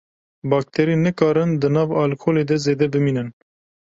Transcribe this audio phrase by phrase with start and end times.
[0.49, 3.29] Bakterî nikarin di nav alkolê de zêde bimînin.